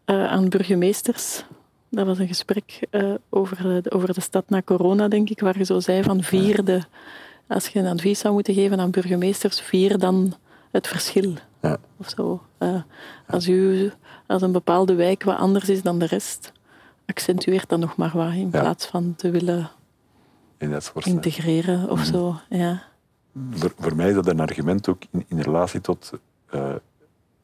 eh, 0.04 0.26
aan 0.26 0.48
burgemeesters. 0.48 1.44
Dat 1.90 2.06
was 2.06 2.18
een 2.18 2.26
gesprek 2.26 2.80
eh, 2.90 3.14
over, 3.28 3.82
de, 3.82 3.90
over 3.90 4.14
de 4.14 4.20
stad 4.20 4.44
na 4.48 4.62
corona, 4.62 5.08
denk 5.08 5.30
ik, 5.30 5.40
waar 5.40 5.58
je 5.58 5.64
zo 5.64 5.80
zei 5.80 6.02
van 6.02 6.22
vier 6.22 6.64
de, 6.64 6.80
als 7.46 7.68
je 7.68 7.78
een 7.78 7.86
advies 7.86 8.18
zou 8.18 8.34
moeten 8.34 8.54
geven 8.54 8.80
aan 8.80 8.90
burgemeesters, 8.90 9.60
vier 9.60 9.98
dan 9.98 10.34
het 10.70 10.86
verschil. 10.86 11.34
Ja. 11.62 11.76
Of 11.96 12.08
zo. 12.16 12.42
Eh, 12.58 12.82
als, 13.26 13.48
u, 13.48 13.90
als 14.26 14.42
een 14.42 14.52
bepaalde 14.52 14.94
wijk 14.94 15.22
wat 15.22 15.38
anders 15.38 15.68
is 15.68 15.82
dan 15.82 15.98
de 15.98 16.06
rest, 16.06 16.52
accentueert 17.06 17.68
dat 17.68 17.78
nog 17.78 17.96
maar 17.96 18.10
wat, 18.14 18.32
in 18.32 18.48
Ja. 18.52 18.60
plaats 18.60 18.86
van 18.86 19.14
te 19.16 19.30
willen 19.30 19.70
in 20.58 20.70
dat 20.70 20.84
soort 20.84 21.04
zaken. 21.04 21.10
integreren 21.12 21.90
of 21.90 22.04
zo. 22.04 22.36
Ja. 22.48 22.82
Voor, 23.50 23.72
voor 23.78 23.96
mij 23.96 24.08
is 24.08 24.14
dat 24.14 24.26
een 24.26 24.40
argument 24.40 24.88
ook 24.88 25.02
in, 25.10 25.24
in 25.28 25.40
relatie 25.40 25.80
tot, 25.80 26.12
eh, 26.50 26.74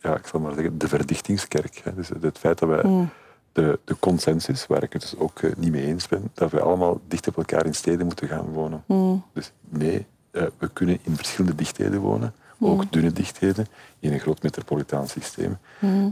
ja, 0.00 0.16
ik 0.16 0.26
zal 0.26 0.40
maar 0.40 0.54
zeggen, 0.54 0.78
de 0.78 0.88
verdichtingskerk. 0.88 1.80
Hè. 1.84 1.94
Dus 1.94 2.08
het 2.20 2.38
feit 2.38 2.58
dat 2.58 2.68
wij 2.68 2.82
Mm. 2.82 3.10
de, 3.52 3.78
de 3.84 3.96
consensus, 3.98 4.66
waar 4.66 4.82
ik 4.82 4.92
het 4.92 5.02
dus 5.02 5.16
ook 5.16 5.38
eh, 5.38 5.50
niet 5.56 5.72
mee 5.72 5.84
eens 5.84 6.08
ben, 6.08 6.30
dat 6.34 6.50
we 6.50 6.60
allemaal 6.60 7.00
dicht 7.08 7.28
op 7.28 7.36
elkaar 7.36 7.66
in 7.66 7.74
steden 7.74 8.06
moeten 8.06 8.28
gaan 8.28 8.46
wonen. 8.46 8.82
Mm. 8.86 9.24
Dus 9.32 9.52
nee, 9.68 10.06
eh, 10.30 10.42
we 10.58 10.68
kunnen 10.68 10.98
in 11.02 11.16
verschillende 11.16 11.56
dichtheden 11.56 12.00
wonen, 12.00 12.34
ook 12.60 12.92
dunne 12.92 13.12
dichtheden, 13.12 13.66
in 13.98 14.12
een 14.12 14.20
groot 14.20 14.42
metropolitaan 14.42 15.08
systeem. 15.08 15.58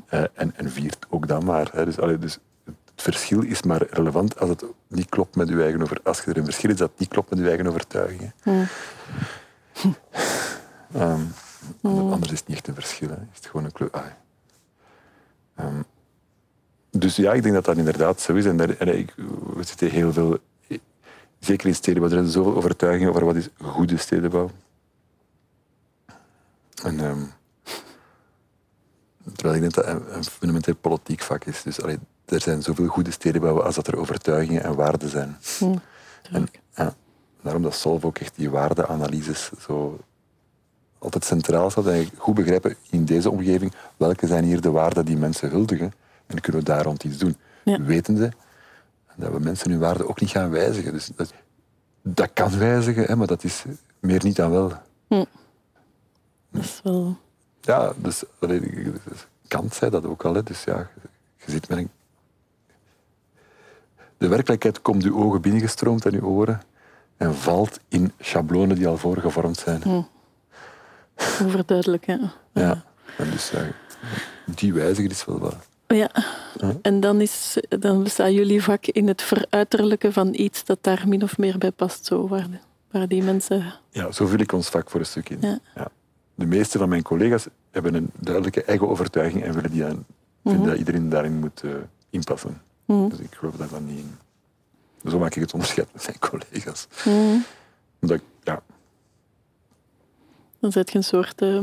En, 0.06 0.52
en 0.56 0.70
viert 0.70 1.06
ook 1.08 1.28
dan 1.28 1.44
maar. 1.44 1.68
Hè. 1.72 1.84
Dus, 1.84 1.98
allee, 1.98 2.18
dus 2.18 2.38
het 2.64 2.74
verschil 3.02 3.42
is 3.42 3.62
maar 3.62 3.82
relevant 3.90 4.38
als 4.38 4.48
het 4.48 4.64
niet 4.88 5.08
klopt 5.08 5.36
met 5.36 5.48
uw 5.48 5.60
eigen 5.60 5.82
over. 5.82 6.00
Als 6.02 6.26
er 6.26 6.36
een 6.36 6.44
verschil 6.44 6.70
is 6.70 6.76
dat 6.76 6.90
niet 6.96 7.08
klopt 7.08 7.30
met 7.30 7.38
uw 7.38 7.46
eigen 7.46 7.66
overtuigingen. 7.66 8.32
Mm. 10.90 11.00
Ehm, 11.00 11.20
ander- 11.82 12.12
Anders 12.12 12.32
is 12.32 12.38
het 12.38 12.48
niet 12.48 12.56
echt 12.56 12.68
een 12.68 12.74
verschil. 12.74 13.08
Hè. 13.08 13.14
Is 13.14 13.36
het 13.36 13.46
gewoon 13.46 13.64
een 13.66 13.72
kleur. 13.72 13.90
ah. 13.90 14.04
Ehm, 15.54 15.82
dus 16.90 17.16
ja, 17.16 17.32
ik 17.32 17.42
denk 17.42 17.54
dat 17.54 17.64
dat 17.64 17.76
inderdaad 17.76 18.20
zo 18.20 18.34
is. 18.34 18.44
En, 18.44 18.56
daar, 18.56 18.70
en 18.70 18.98
ik, 18.98 19.14
we 19.54 19.62
zitten 19.62 19.90
heel 19.90 20.12
veel, 20.12 20.38
zeker 21.38 21.68
in 21.68 21.74
stedenbouw, 21.74 22.10
er 22.10 22.16
zijn 22.16 22.28
zoveel 22.28 22.56
overtuigingen 22.56 23.08
over 23.10 23.24
wat 23.24 23.36
is 23.36 23.48
goede 23.62 23.96
stedenbouw. 23.96 24.50
En, 26.82 27.00
ehm, 27.00 27.24
terwijl 29.34 29.54
ik 29.54 29.60
denk 29.60 29.74
dat 29.74 29.84
dat 29.84 30.14
een, 30.16 30.24
fundamenteel 30.24 30.74
politiek 30.74 31.20
vak 31.20 31.44
is. 31.44 31.62
Dus 31.62 31.82
allee, 31.82 31.98
er 32.24 32.40
zijn 32.40 32.62
zoveel 32.62 32.86
goede 32.86 33.10
stedenbouwen 33.10 33.64
als 33.64 33.74
dat 33.74 33.86
er 33.86 33.96
overtuigingen 33.96 34.62
en 34.64 34.74
waarden 34.74 35.08
zijn. 35.08 35.36
Mm. 35.60 35.80
En 36.30 36.48
ja, 36.74 36.94
daarom 37.46 37.64
dat 37.64 37.74
Solf 37.74 38.04
ook 38.04 38.18
echt 38.18 38.36
die 38.36 38.50
waardeanalyses 38.50 39.50
zo 39.60 39.98
altijd 40.98 41.24
centraal 41.24 41.70
staat. 41.70 41.86
En 41.86 42.08
goed 42.16 42.34
begrijpen 42.34 42.76
in 42.90 43.04
deze 43.04 43.30
omgeving 43.30 43.72
welke 43.96 44.26
zijn 44.26 44.44
hier 44.44 44.60
de 44.60 44.70
waarden 44.70 45.04
die 45.04 45.16
mensen 45.16 45.50
huldigen. 45.50 45.92
En 46.26 46.40
kunnen 46.40 46.60
we 46.60 46.66
daar 46.66 46.84
rond 46.84 47.04
iets 47.04 47.18
doen. 47.18 47.36
Ja. 47.64 47.82
Wetende 47.82 48.32
dat 49.16 49.32
we 49.32 49.38
mensen 49.38 49.70
hun 49.70 49.80
waarden 49.80 50.08
ook 50.08 50.20
niet 50.20 50.30
gaan 50.30 50.50
wijzigen. 50.50 50.92
Dus 50.92 51.10
dat, 51.16 51.32
dat 52.02 52.30
kan 52.32 52.58
wijzigen, 52.58 53.04
hè, 53.04 53.16
maar 53.16 53.26
dat 53.26 53.44
is 53.44 53.64
meer 54.00 54.24
niet 54.24 54.36
dan 54.36 54.50
wel. 54.50 54.72
Dat 55.08 55.26
is 56.64 56.80
wel... 56.82 57.16
Ja, 57.60 57.92
dus, 57.96 58.24
dus 58.38 59.26
Kant 59.48 59.74
zei 59.74 59.90
dat 59.90 60.04
ook 60.04 60.24
al. 60.24 60.34
Hè. 60.34 60.42
Dus 60.42 60.64
ja, 60.64 60.90
je 61.36 61.50
zit 61.50 61.68
met 61.68 61.78
een... 61.78 61.90
De 64.18 64.28
werkelijkheid 64.28 64.82
komt 64.82 65.02
uw 65.02 65.16
ogen 65.16 65.40
binnengestroomd 65.40 66.06
en 66.06 66.14
uw 66.14 66.26
oren 66.26 66.60
en 67.16 67.34
valt 67.34 67.80
in 67.88 68.12
schablonen 68.20 68.76
die 68.76 68.86
al 68.86 68.96
voorgevormd 68.96 69.58
zijn. 69.58 70.06
Overduidelijk, 71.42 72.06
hè. 72.06 72.16
Ja. 72.52 72.84
En 73.16 73.30
dus 73.30 73.50
ja, 73.50 73.66
die 74.44 74.72
wijzigen 74.72 75.10
is 75.10 75.24
wel 75.24 75.38
wat. 75.38 75.56
Ja. 75.86 76.10
En 76.82 77.00
dan, 77.00 77.20
is, 77.20 77.56
dan 77.68 78.02
bestaat 78.02 78.32
jullie 78.32 78.62
vak 78.62 78.86
in 78.86 79.08
het 79.08 79.22
veruiterlijken 79.22 80.12
van 80.12 80.34
iets 80.34 80.64
dat 80.64 80.78
daar 80.80 81.04
min 81.08 81.22
of 81.22 81.38
meer 81.38 81.58
bij 81.58 81.70
past, 81.70 82.06
zo, 82.06 82.28
waar, 82.28 82.46
waar 82.90 83.08
die 83.08 83.22
mensen... 83.22 83.74
Ja, 83.90 84.12
zo 84.12 84.26
vul 84.26 84.38
ik 84.38 84.52
ons 84.52 84.68
vak 84.68 84.90
voor 84.90 85.00
een 85.00 85.06
stuk 85.06 85.28
in. 85.28 85.38
Ja. 85.74 85.88
De 86.34 86.46
meeste 86.46 86.78
van 86.78 86.88
mijn 86.88 87.02
collega's 87.02 87.46
hebben 87.70 87.94
een 87.94 88.10
duidelijke 88.18 88.64
eigen 88.64 88.88
overtuiging 88.88 89.42
en 89.42 89.54
willen 89.54 89.70
die 89.70 89.84
aan, 89.84 90.06
vinden 90.44 90.66
dat 90.66 90.78
iedereen 90.78 91.08
daarin 91.08 91.38
moet 91.38 91.62
eh, 91.64 91.70
inpassen. 92.10 92.60
Mhm. 92.84 93.08
Dus 93.08 93.18
ik 93.18 93.34
geloof 93.34 93.56
daar 93.56 93.68
van 93.68 93.86
niet 93.86 93.98
in. 93.98 94.16
Zo 95.10 95.18
maak 95.18 95.34
ik 95.34 95.42
het 95.42 95.52
onderscheid 95.52 95.88
met 95.92 96.06
mijn 96.06 96.18
collega's. 96.18 96.86
Omdat 98.00 98.18
ik, 98.18 98.22
ja, 98.42 98.62
Dan 100.60 100.72
zet 100.72 100.90
je 100.90 100.98
een 100.98 101.04
soort 101.04 101.42
eh, 101.42 101.62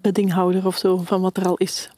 beddinghouder 0.00 0.66
of 0.66 0.76
zo 0.76 0.96
van 0.96 1.20
wat 1.20 1.36
er 1.36 1.46
al 1.46 1.56
is. 1.56 1.90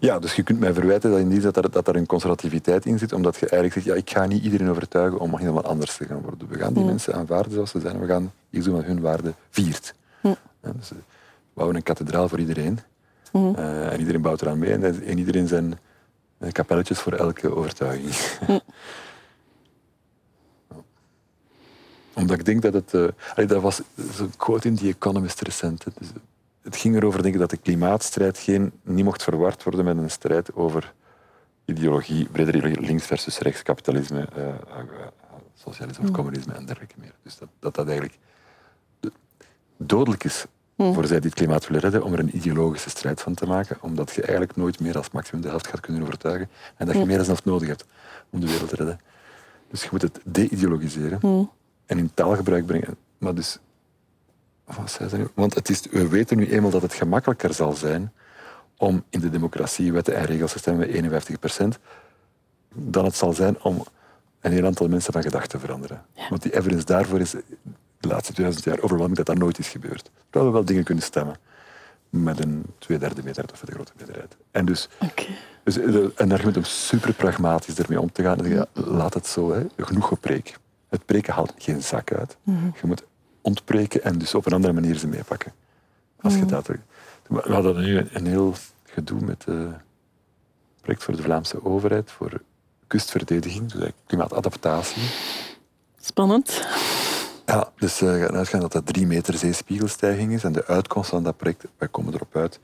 Ja, 0.00 0.18
dus 0.18 0.34
je 0.34 0.42
kunt 0.42 0.60
mij 0.60 0.72
verwijten 0.72 1.10
dat 1.10 1.20
in 1.20 1.28
die 1.28 1.40
zin 1.40 1.50
dat 1.52 1.64
er, 1.64 1.70
dat 1.70 1.88
er 1.88 1.96
een 1.96 2.06
conservativiteit 2.06 2.86
in 2.86 2.98
zit, 2.98 3.12
omdat 3.12 3.34
je 3.36 3.48
eigenlijk 3.48 3.72
zegt, 3.72 3.86
ja, 3.86 3.94
ik 3.94 4.10
ga 4.10 4.26
niet 4.26 4.44
iedereen 4.44 4.70
overtuigen 4.70 5.18
om 5.18 5.36
helemaal 5.36 5.64
anders 5.64 5.96
te 5.96 6.04
gaan 6.04 6.20
worden. 6.20 6.48
We 6.48 6.58
gaan 6.58 6.72
die 6.72 6.84
mensen 6.84 7.14
aanvaarden 7.14 7.52
zoals 7.52 7.70
ze 7.70 7.80
zijn 7.80 7.94
en 7.94 8.00
we 8.00 8.06
gaan 8.06 8.32
iets 8.50 8.64
doen 8.64 8.74
wat 8.74 8.84
hun 8.84 9.00
waarde 9.00 9.34
viert. 9.50 9.94
Ja, 10.22 10.36
dus, 10.60 10.90
eh, 10.90 10.96
we 10.96 11.04
bouwen 11.54 11.76
een 11.76 11.82
kathedraal 11.82 12.28
voor 12.28 12.38
iedereen. 12.38 12.78
Eh, 13.32 13.92
en 13.92 13.98
iedereen 13.98 14.22
bouwt 14.22 14.42
eraan 14.42 14.58
mee 14.58 14.72
en, 14.72 15.04
en 15.04 15.18
iedereen 15.18 15.48
zijn 15.48 15.78
kapelletjes 16.52 16.98
voor 16.98 17.12
elke 17.12 17.54
overtuiging. 17.54 18.14
Omdat 22.20 22.38
ik 22.38 22.44
denk 22.44 22.62
dat 22.62 22.72
het... 22.74 22.94
eh, 22.94 23.06
allee, 23.34 23.46
dat 23.46 23.62
was 23.62 23.80
zo'n 24.12 24.32
quote 24.36 24.68
in 24.68 24.76
The 24.76 24.88
Economist 24.88 25.40
recent. 25.40 25.84
Dus, 25.98 26.08
het 26.62 26.76
ging 26.76 26.96
erover 26.96 27.22
denk 27.22 27.34
ik, 27.34 27.40
dat 27.40 27.50
de 27.50 27.56
klimaatstrijd 27.56 28.38
geen, 28.38 28.72
niet 28.82 29.04
mocht 29.04 29.22
verward 29.22 29.62
worden 29.62 29.84
met 29.84 29.96
een 29.96 30.10
strijd 30.10 30.54
over 30.54 30.92
ideologie, 31.64 32.28
breder 32.32 32.56
ideologie, 32.56 32.86
links 32.86 33.06
versus 33.06 33.38
rechts, 33.38 33.62
kapitalisme, 33.62 34.28
eh, 34.36 34.44
socialisme 35.54 36.04
of 36.04 36.10
communisme 36.10 36.52
en 36.52 36.64
dergelijke 36.66 36.94
meer. 36.98 37.12
Dus 37.22 37.38
dat 37.38 37.48
dat, 37.58 37.74
dat 37.74 37.84
eigenlijk 37.86 38.18
de- 39.00 39.12
dodelijk 39.76 40.24
is 40.24 40.44
voor 40.76 41.06
zij 41.06 41.20
die 41.20 41.28
het 41.30 41.38
klimaat 41.38 41.66
willen 41.66 41.82
redden, 41.82 42.02
om 42.02 42.12
er 42.12 42.18
een 42.18 42.36
ideologische 42.36 42.90
strijd 42.90 43.20
van 43.20 43.34
te 43.34 43.46
maken, 43.46 43.76
omdat 43.80 44.10
je 44.14 44.20
eigenlijk 44.22 44.56
nooit 44.56 44.80
meer 44.80 44.96
als 44.96 45.10
maximum 45.10 45.42
de 45.42 45.48
helft 45.48 45.66
gaat 45.66 45.80
kunnen 45.80 46.02
overtuigen 46.02 46.48
en 46.76 46.86
dat 46.86 46.96
je 46.96 47.04
meer 47.06 47.16
dan 47.16 47.26
helft 47.26 47.44
nodig 47.44 47.68
hebt 47.68 47.84
om 48.30 48.40
de 48.40 48.46
wereld 48.46 48.68
te 48.68 48.76
redden. 48.76 49.00
Dus 49.70 49.82
je 49.82 49.88
moet 49.92 50.02
het 50.02 50.20
de-ideologiseren 50.24 51.18
en 51.90 51.98
in 51.98 52.10
taalgebruik 52.14 52.66
brengen. 52.66 52.96
Maar 53.18 53.34
dus, 53.34 53.58
wat 54.64 54.90
zei 54.90 55.08
ze 55.08 55.16
nu? 55.16 55.28
Want 55.34 55.54
het 55.54 55.68
is, 55.68 55.82
we 55.90 56.08
weten 56.08 56.36
nu 56.36 56.50
eenmaal 56.50 56.70
dat 56.70 56.82
het 56.82 56.94
gemakkelijker 56.94 57.54
zal 57.54 57.72
zijn 57.72 58.12
om 58.76 59.04
in 59.08 59.20
de 59.20 59.30
democratie 59.30 59.92
wetten 59.92 60.14
en 60.14 60.24
regels 60.24 60.52
te 60.52 60.58
stemmen 60.58 60.86
met 60.86 60.94
51 60.96 61.38
procent, 61.38 61.78
dan 62.74 63.04
het 63.04 63.16
zal 63.16 63.32
zijn 63.32 63.62
om 63.62 63.84
een 64.40 64.52
heel 64.52 64.66
aantal 64.66 64.88
mensen 64.88 65.12
van 65.12 65.22
gedachten 65.22 65.48
te 65.50 65.58
veranderen. 65.58 66.04
Want 66.28 66.42
die 66.42 66.56
evidence 66.56 66.84
daarvoor 66.84 67.20
is 67.20 67.30
de 67.98 68.08
laatste 68.08 68.32
2000 68.32 68.64
jaar 68.64 68.76
overweldigend 68.76 69.16
dat 69.16 69.26
dat 69.26 69.38
nooit 69.38 69.58
is 69.58 69.68
gebeurd. 69.68 70.10
Terwijl 70.22 70.50
we 70.50 70.56
wel 70.56 70.64
dingen 70.64 70.84
kunnen 70.84 71.04
stemmen 71.04 71.36
met 72.10 72.44
een 72.44 72.64
tweederde 72.78 73.22
meerderheid 73.22 73.52
of 73.52 73.60
met 73.60 73.68
een 73.70 73.74
grote 73.74 73.92
meerderheid. 73.96 74.36
En 74.50 74.64
dus. 74.64 74.88
Dus 75.64 75.76
een 76.14 76.32
argument 76.32 76.56
om 76.56 76.64
super 76.64 77.12
pragmatisch 77.12 77.78
ermee 77.78 78.00
om 78.00 78.12
te 78.12 78.22
gaan. 78.22 78.48
Ja, 78.48 78.66
laat 78.72 79.14
het 79.14 79.26
zo, 79.26 79.52
hè. 79.52 79.66
genoeg 79.76 80.08
gepreek. 80.08 80.58
Het 80.90 81.04
preken 81.04 81.34
haalt 81.34 81.54
geen 81.58 81.82
zak 81.82 82.12
uit. 82.12 82.36
Je 82.44 82.86
moet 82.86 83.04
ontpreken 83.40 84.02
en 84.02 84.18
dus 84.18 84.34
op 84.34 84.46
een 84.46 84.52
andere 84.52 84.72
manier 84.72 84.96
ze 84.96 85.06
meepakken. 85.06 85.52
Als 86.20 86.34
je 86.34 86.44
dat... 86.44 86.66
We 87.26 87.52
hadden 87.52 87.80
nu 87.80 88.06
een 88.12 88.26
heel 88.26 88.54
gedoe 88.84 89.20
met 89.20 89.44
het 89.44 89.68
project 90.80 91.04
voor 91.04 91.16
de 91.16 91.22
Vlaamse 91.22 91.64
overheid, 91.64 92.10
voor 92.10 92.40
kustverdediging, 92.86 93.72
dus 93.72 93.90
klimaatadaptatie. 94.06 95.02
Spannend. 96.00 96.66
Ja, 97.46 97.70
dus 97.76 98.02
uh, 98.02 98.24
gaan 98.24 98.36
uitgaan 98.36 98.60
dat 98.60 98.72
dat 98.72 98.86
drie 98.86 99.06
meter 99.06 99.34
zeespiegelstijging 99.34 100.32
is. 100.32 100.44
En 100.44 100.52
de 100.52 100.66
uitkomst 100.66 101.10
van 101.10 101.22
dat 101.22 101.36
project, 101.36 101.64
wij 101.78 101.88
komen 101.88 102.14
erop 102.14 102.36
uit 102.36 102.60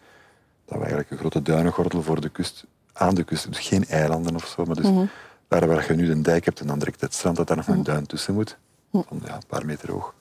dat 0.65 0.75
we 0.75 0.79
eigenlijk 0.79 1.11
een 1.11 1.19
grote 1.19 1.43
duinengordel 1.43 2.03
voor 2.03 2.21
de 2.21 2.29
kust, 2.29 2.65
aan 2.93 3.15
de 3.15 3.25
kust, 3.25 3.47
dus 3.49 3.69
geen 3.69 3.85
eilanden 3.85 4.35
of 4.35 4.47
zo, 4.47 4.65
maar 4.65 4.77
dus 4.77 4.91
mm 4.91 5.11
daar 5.49 5.67
waar 5.67 5.87
je 5.89 5.95
nu 5.95 6.11
een 6.11 6.23
dijk 6.23 6.45
hebt 6.45 6.61
en 6.61 6.67
dan 6.67 6.79
direct 6.79 7.01
het 7.01 7.15
strand, 7.15 7.37
dat 7.37 7.47
daar 7.47 7.57
nog 7.57 7.67
een 7.67 7.75
mhm. 7.75 7.85
duin 7.85 8.07
tussen 8.07 8.35
moet. 8.35 8.57
Van 8.93 9.21
ja, 9.25 9.35
een 9.35 9.47
paar 9.47 9.67
meter 9.67 9.91
hoog, 9.91 10.15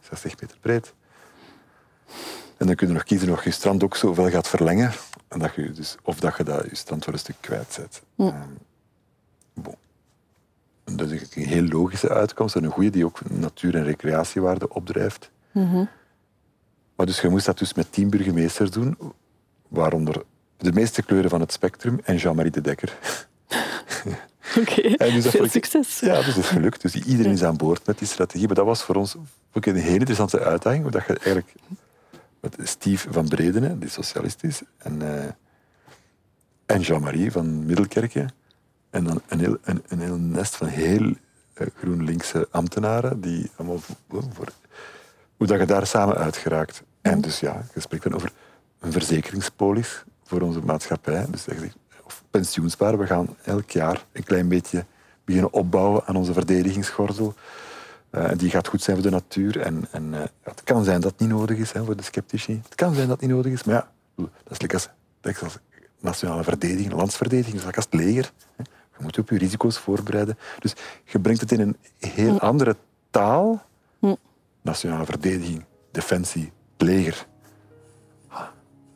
60 0.00 0.40
meter 0.40 0.58
breed. 0.60 0.94
En 2.56 2.66
dan 2.66 2.74
kun 2.74 2.86
je 2.86 2.92
nog 2.92 3.04
kiezen 3.04 3.30
of 3.30 3.44
je 3.44 3.50
strand 3.50 3.84
ook 3.84 3.96
zoveel 3.96 4.30
gaat 4.30 4.48
verlengen. 4.48 4.92
En 5.28 5.38
dat 5.38 5.54
je 5.54 5.72
dus, 5.72 5.96
of 6.02 6.20
dat 6.20 6.36
je 6.36 6.44
dat, 6.44 6.64
je 6.68 6.76
strand 6.76 7.04
voor 7.04 7.12
een 7.12 7.18
stuk 7.18 7.36
kwijtzet. 7.40 8.02
Um, 8.16 8.58
bon. 9.52 9.74
Dat 10.84 11.10
is 11.10 11.36
een 11.36 11.44
heel 11.44 11.66
logische 11.66 12.08
uitkomst 12.08 12.56
en 12.56 12.64
een 12.64 12.70
goede 12.70 12.90
die 12.90 13.04
ook 13.04 13.30
natuur- 13.30 13.76
en 13.76 13.84
recreatiewaarde 13.84 14.68
opdrijft. 14.68 15.30
Mm 15.52 15.88
Maar 16.96 17.06
dus 17.06 17.20
je 17.20 17.28
moest 17.28 17.46
dat 17.46 17.58
dus 17.58 17.74
met 17.74 17.92
tien 17.92 18.10
burgemeesters 18.10 18.70
doen, 18.70 18.98
waaronder 19.68 20.22
de 20.56 20.72
meeste 20.72 21.02
kleuren 21.02 21.30
van 21.30 21.40
het 21.40 21.52
spectrum 21.52 22.00
en 22.04 22.16
Jean-Marie 22.16 22.50
de 22.50 22.60
Dekker. 22.60 22.98
Oké, 24.60 24.92
okay. 24.92 25.10
dus 25.10 25.26
veel 25.26 25.48
succes. 25.48 26.00
Ja, 26.00 26.16
dus 26.16 26.26
dat 26.26 26.36
is 26.36 26.48
gelukt. 26.48 26.82
Dus 26.82 26.94
iedereen 26.94 27.32
is 27.32 27.44
aan 27.44 27.56
boord 27.56 27.86
met 27.86 27.98
die 27.98 28.08
strategie. 28.08 28.46
Maar 28.46 28.56
dat 28.56 28.66
was 28.66 28.82
voor 28.82 28.94
ons 28.94 29.16
ook 29.52 29.66
een 29.66 29.76
hele 29.76 29.98
interessante 29.98 30.40
uitdaging, 30.40 30.84
omdat 30.84 31.06
je 31.06 31.12
eigenlijk 31.12 31.54
met 32.40 32.56
Steve 32.68 33.12
van 33.12 33.28
Bredene, 33.28 33.78
die 33.78 33.88
socialist 33.88 34.44
is, 34.44 34.62
en, 34.76 35.02
uh, 35.02 35.24
en 36.66 36.80
Jean-Marie 36.80 37.32
van 37.32 37.64
Middelkerken, 37.64 38.30
en 38.90 39.04
dan 39.04 39.22
een 39.28 39.38
heel, 39.38 39.56
een, 39.62 39.82
een 39.88 40.00
heel 40.00 40.16
nest 40.16 40.56
van 40.56 40.66
heel 40.66 41.02
uh, 41.02 41.66
GroenLinkse 41.76 42.48
ambtenaren, 42.50 43.20
die 43.20 43.50
allemaal 43.56 43.80
voor, 44.08 44.48
hoe 45.36 45.46
dat 45.46 45.58
je 45.58 45.66
daar 45.66 45.86
samen 45.86 46.16
uitgeraakt. 46.16 46.82
En 47.00 47.12
mhm. 47.12 47.20
dus 47.20 47.40
ja, 47.40 47.62
je 47.74 47.80
spreekt 47.80 48.04
dan 48.04 48.14
over 48.14 48.32
een 48.80 48.92
verzekeringspolis 48.92 50.04
voor 50.24 50.40
onze 50.40 50.60
maatschappij. 50.60 51.26
Dus 51.30 51.44
of 52.04 52.24
pensioensparen. 52.30 52.98
We 52.98 53.06
gaan 53.06 53.36
elk 53.44 53.70
jaar 53.70 54.04
een 54.12 54.24
klein 54.24 54.48
beetje 54.48 54.84
beginnen 55.24 55.52
opbouwen 55.52 56.04
aan 56.06 56.16
onze 56.16 56.32
verdedigingsgordel. 56.32 57.34
Uh, 58.10 58.30
die 58.36 58.50
gaat 58.50 58.68
goed 58.68 58.82
zijn 58.82 58.96
voor 58.96 59.06
de 59.06 59.12
natuur. 59.12 59.60
En, 59.60 59.84
en 59.90 60.12
uh, 60.12 60.20
het 60.42 60.62
kan 60.64 60.84
zijn 60.84 61.00
dat 61.00 61.10
het 61.10 61.20
niet 61.20 61.28
nodig 61.28 61.58
is 61.58 61.72
hè, 61.72 61.84
voor 61.84 61.96
de 61.96 62.02
sceptici. 62.02 62.60
Het 62.64 62.74
kan 62.74 62.94
zijn 62.94 63.08
dat 63.08 63.20
het 63.20 63.26
niet 63.26 63.36
nodig 63.36 63.52
is, 63.52 63.64
maar 63.64 63.74
ja, 63.74 63.90
dat 64.16 64.50
is 64.50 64.60
lekker 64.60 64.88
als, 65.22 65.42
als 65.42 65.58
nationale 66.00 66.44
verdediging, 66.44 66.92
landsverdediging, 66.92 67.60
dat 67.60 67.70
is 67.70 67.76
als 67.76 67.84
het 67.84 67.94
leger. 67.94 68.32
Hè. 68.56 68.62
Je 68.96 69.02
moet 69.02 69.14
je 69.14 69.20
op 69.20 69.28
je 69.30 69.38
risico's 69.38 69.78
voorbereiden. 69.78 70.38
Dus 70.58 70.74
je 71.04 71.18
brengt 71.18 71.40
het 71.40 71.52
in 71.52 71.60
een 71.60 71.76
heel 71.98 72.40
andere 72.40 72.76
taal. 73.10 73.62
Nationale 74.62 75.04
verdediging, 75.04 75.64
defensie, 75.90 76.52
leger. 76.76 77.26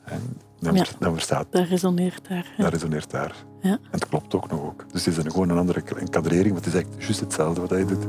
En 0.05 0.41
dan, 0.61 0.75
ja, 0.75 0.85
dan 0.99 1.13
verstaat... 1.13 1.47
Dat 1.51 1.67
resoneert 1.67 2.29
daar. 2.29 2.47
Dat 2.57 2.73
resoneert 2.73 3.11
daar. 3.11 3.35
Ja. 3.61 3.71
En 3.71 3.79
het 3.91 4.09
klopt 4.09 4.35
ook 4.35 4.51
nog 4.51 4.61
ook. 4.61 4.85
Dus 4.93 5.05
het 5.05 5.17
is 5.17 5.25
een, 5.25 5.31
gewoon 5.31 5.49
een 5.49 5.59
andere 5.59 5.83
encadrering, 5.97 6.55
maar 6.55 6.63
het 6.65 6.75
is 6.75 6.81
echt 6.81 6.89
juist 6.99 7.21
hetzelfde 7.21 7.61
wat 7.61 7.71
hij 7.71 7.87
doet. 7.87 8.07